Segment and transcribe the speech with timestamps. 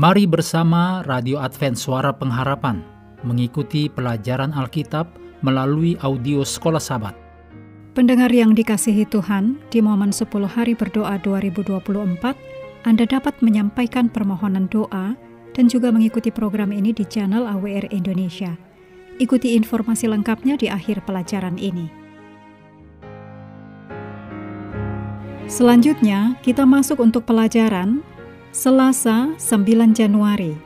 [0.00, 2.80] Mari bersama Radio Advent Suara Pengharapan
[3.20, 5.12] mengikuti pelajaran Alkitab
[5.44, 7.12] melalui audio Sekolah Sabat.
[7.92, 12.16] Pendengar yang dikasihi Tuhan, di momen 10 hari berdoa 2024,
[12.88, 15.20] Anda dapat menyampaikan permohonan doa
[15.52, 18.56] dan juga mengikuti program ini di channel AWR Indonesia.
[19.20, 21.92] Ikuti informasi lengkapnya di akhir pelajaran ini.
[25.44, 28.00] Selanjutnya, kita masuk untuk pelajaran
[28.50, 30.58] Selasa 9 Januari.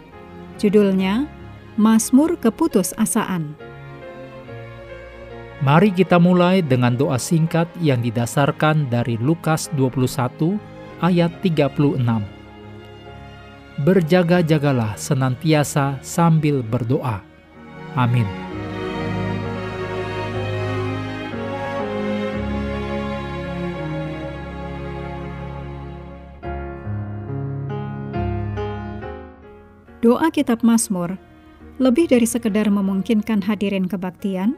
[0.56, 1.28] Judulnya
[1.76, 3.60] Mazmur Keputusasaan.
[5.60, 10.56] Mari kita mulai dengan doa singkat yang didasarkan dari Lukas 21
[11.04, 12.00] ayat 36.
[13.84, 17.20] Berjaga-jagalah senantiasa sambil berdoa.
[18.00, 18.63] Amin.
[30.04, 31.16] Doa Kitab Mazmur
[31.80, 34.52] lebih dari sekedar memungkinkan hadirin kebaktian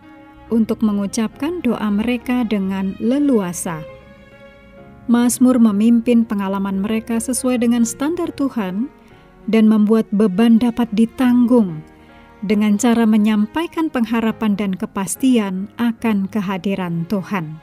[0.50, 3.78] untuk mengucapkan doa mereka dengan leluasa.
[5.06, 8.91] Mazmur memimpin pengalaman mereka sesuai dengan standar Tuhan
[9.47, 11.78] dan membuat beban dapat ditanggung
[12.42, 17.62] dengan cara menyampaikan pengharapan dan kepastian akan kehadiran Tuhan.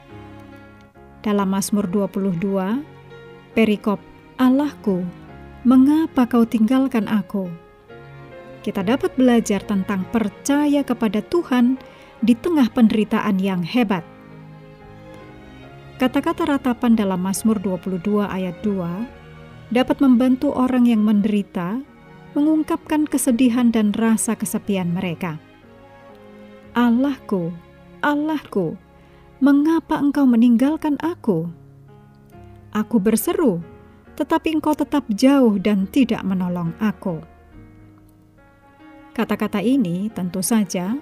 [1.20, 2.80] Dalam Mazmur 22,
[3.52, 4.00] perikop
[4.40, 5.04] Allahku,
[5.68, 7.63] mengapa kau tinggalkan aku?
[8.64, 11.76] Kita dapat belajar tentang percaya kepada Tuhan
[12.24, 14.00] di tengah penderitaan yang hebat.
[16.00, 21.84] Kata-kata ratapan dalam Mazmur 22 ayat 2 dapat membantu orang yang menderita
[22.32, 25.38] mengungkapkan kesedihan dan rasa kesepian mereka.
[26.74, 27.54] Allahku,
[28.02, 28.74] Allahku,
[29.38, 31.46] mengapa engkau meninggalkan aku?
[32.74, 33.62] Aku berseru,
[34.18, 37.33] tetapi engkau tetap jauh dan tidak menolong aku.
[39.14, 40.98] Kata-kata ini tentu saja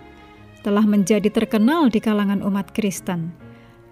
[0.60, 3.32] telah menjadi terkenal di kalangan umat Kristen,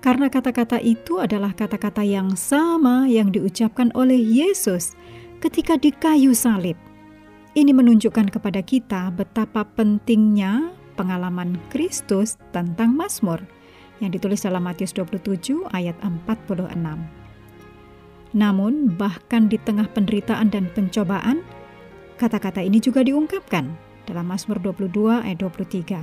[0.04, 4.92] karena kata-kata itu adalah kata-kata yang sama yang diucapkan oleh Yesus
[5.40, 6.76] ketika di kayu salib.
[7.56, 10.68] Ini menunjukkan kepada kita betapa pentingnya
[11.00, 13.40] pengalaman Kristus tentang Mazmur
[14.04, 16.76] yang ditulis dalam Matius 27 ayat 46.
[18.36, 21.40] Namun, bahkan di tengah penderitaan dan pencobaan,
[22.20, 26.02] kata-kata ini juga diungkapkan dalam Mazmur 22 ayat 23.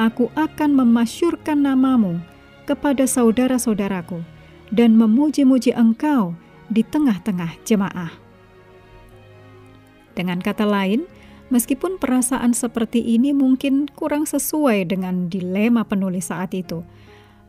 [0.00, 2.16] Aku akan memasyurkan namamu
[2.64, 4.24] kepada saudara-saudaraku
[4.72, 6.32] dan memuji-muji engkau
[6.72, 8.08] di tengah-tengah jemaah.
[10.16, 11.04] Dengan kata lain,
[11.52, 16.80] meskipun perasaan seperti ini mungkin kurang sesuai dengan dilema penulis saat itu,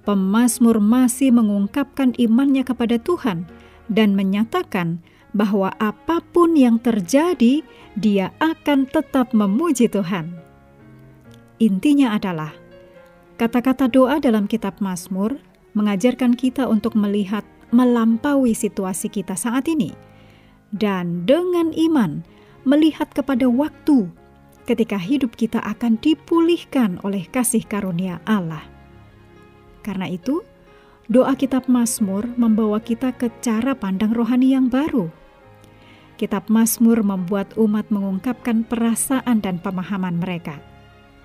[0.04, 3.48] pemazmur masih mengungkapkan imannya kepada Tuhan
[3.88, 5.00] dan menyatakan
[5.34, 7.66] bahwa apa pun yang terjadi,
[7.98, 10.30] dia akan tetap memuji Tuhan.
[11.58, 12.54] Intinya adalah
[13.38, 15.42] kata-kata doa dalam Kitab Mazmur
[15.74, 17.42] mengajarkan kita untuk melihat
[17.74, 19.90] melampaui situasi kita saat ini,
[20.70, 22.22] dan dengan iman
[22.64, 24.06] melihat kepada waktu
[24.70, 28.64] ketika hidup kita akan dipulihkan oleh kasih karunia Allah.
[29.82, 30.46] Karena itu,
[31.10, 35.23] doa Kitab Mazmur membawa kita ke cara pandang rohani yang baru
[36.16, 40.62] Kitab Mazmur membuat umat mengungkapkan perasaan dan pemahaman mereka,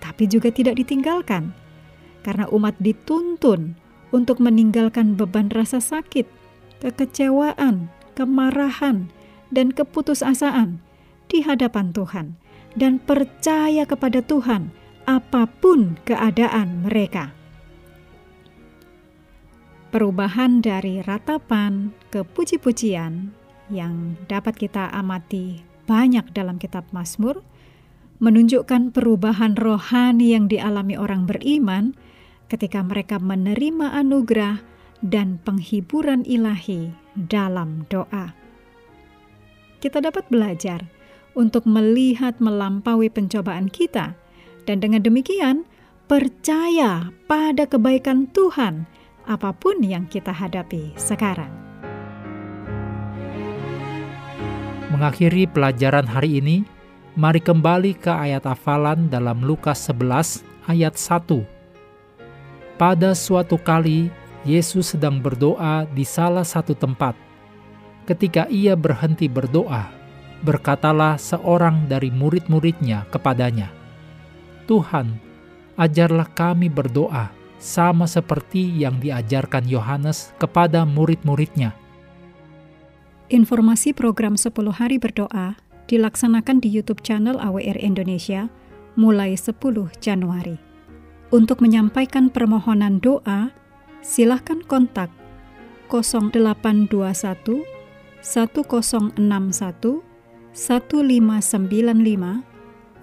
[0.01, 1.53] tapi juga tidak ditinggalkan
[2.25, 3.77] karena umat dituntun
[4.11, 6.25] untuk meninggalkan beban rasa sakit,
[6.81, 9.13] kekecewaan, kemarahan,
[9.53, 10.81] dan keputusasaan
[11.29, 12.37] di hadapan Tuhan
[12.77, 14.73] dan percaya kepada Tuhan
[15.09, 17.33] apa pun keadaan mereka.
[19.89, 23.33] Perubahan dari ratapan ke puji-pujian
[23.69, 27.41] yang dapat kita amati banyak dalam kitab Mazmur
[28.19, 31.95] menunjukkan perubahan rohani yang dialami orang beriman
[32.51, 34.61] ketika mereka menerima anugerah
[35.05, 38.35] dan penghiburan ilahi dalam doa.
[39.79, 40.83] Kita dapat belajar
[41.39, 44.19] untuk melihat melampaui pencobaan kita,
[44.67, 45.63] dan dengan demikian
[46.11, 48.91] percaya pada kebaikan Tuhan,
[49.31, 51.68] apa pun yang kita hadapi sekarang.
[54.89, 56.65] Mengakhiri pelajaran hari ini,
[57.13, 61.45] mari kembali ke ayat hafalan dalam Lukas 11 ayat 1.
[62.81, 64.09] Pada suatu kali,
[64.49, 67.13] Yesus sedang berdoa di salah satu tempat.
[68.09, 69.93] Ketika ia berhenti berdoa,
[70.41, 73.69] berkatalah seorang dari murid-muridnya kepadanya,
[74.65, 75.21] "Tuhan,
[75.77, 77.29] ajarlah kami berdoa
[77.61, 81.77] sama seperti yang diajarkan Yohanes kepada murid-muridnya."
[83.29, 88.49] Informasi program 10 hari berdoa dilaksanakan di YouTube channel AWR Indonesia
[88.97, 89.53] mulai 10
[90.01, 90.57] Januari.
[91.29, 93.53] Untuk menyampaikan permohonan doa,
[94.01, 95.13] silahkan kontak
[95.93, 97.69] 0821
[98.25, 100.01] 1061 1595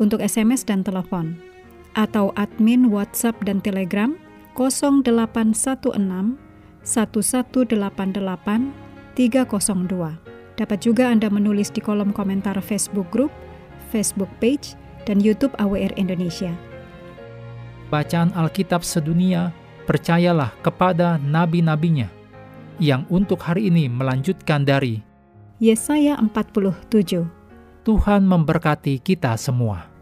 [0.01, 1.37] untuk SMS dan telepon
[1.93, 4.17] atau admin WhatsApp dan Telegram
[4.57, 5.85] 0816
[6.81, 8.84] 1188
[9.15, 10.59] 302.
[10.59, 13.31] Dapat juga Anda menulis di kolom komentar Facebook Group,
[13.91, 14.75] Facebook Page,
[15.07, 16.51] dan YouTube AWR Indonesia.
[17.87, 19.55] Bacaan Alkitab sedunia,
[19.87, 22.11] percayalah kepada nabi-nabinya,
[22.81, 24.99] yang untuk hari ini melanjutkan dari
[25.63, 27.23] Yesaya 47.
[27.87, 29.94] Tuhan memberkati kita semua.